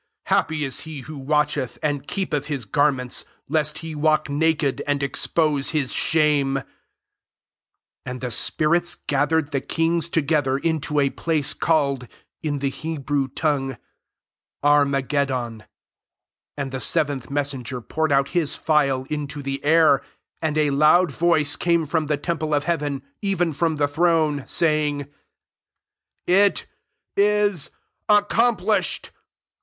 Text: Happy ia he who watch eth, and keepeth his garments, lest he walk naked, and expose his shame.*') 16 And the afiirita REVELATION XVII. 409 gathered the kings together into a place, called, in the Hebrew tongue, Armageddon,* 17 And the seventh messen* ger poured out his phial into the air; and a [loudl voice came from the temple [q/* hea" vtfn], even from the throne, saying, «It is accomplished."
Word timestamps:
Happy 0.25 0.63
ia 0.63 0.71
he 0.71 1.01
who 1.01 1.15
watch 1.15 1.55
eth, 1.55 1.77
and 1.83 2.07
keepeth 2.07 2.47
his 2.47 2.65
garments, 2.65 3.23
lest 3.47 3.77
he 3.85 3.93
walk 3.93 4.31
naked, 4.31 4.81
and 4.87 5.03
expose 5.03 5.69
his 5.77 5.93
shame.*') 5.93 6.53
16 6.55 6.73
And 8.07 8.19
the 8.21 8.27
afiirita 8.29 8.31
REVELATION 8.31 8.49
XVII. 8.49 8.97
409 9.05 9.05
gathered 9.05 9.51
the 9.51 9.61
kings 9.61 10.09
together 10.09 10.57
into 10.57 10.99
a 10.99 11.11
place, 11.11 11.53
called, 11.53 12.07
in 12.41 12.57
the 12.57 12.71
Hebrew 12.71 13.27
tongue, 13.27 13.77
Armageddon,* 14.63 15.59
17 15.59 15.67
And 16.57 16.71
the 16.71 16.79
seventh 16.81 17.29
messen* 17.29 17.61
ger 17.61 17.79
poured 17.79 18.11
out 18.11 18.29
his 18.29 18.55
phial 18.55 19.03
into 19.07 19.43
the 19.43 19.63
air; 19.63 20.01
and 20.41 20.57
a 20.57 20.71
[loudl 20.71 21.11
voice 21.11 21.55
came 21.55 21.85
from 21.85 22.07
the 22.07 22.17
temple 22.17 22.47
[q/* 22.59 22.61
hea" 22.61 22.65
vtfn], 22.79 23.01
even 23.21 23.53
from 23.53 23.75
the 23.75 23.87
throne, 23.87 24.47
saying, 24.47 25.07
«It 26.25 26.65
is 27.15 27.69
accomplished." 28.09 29.11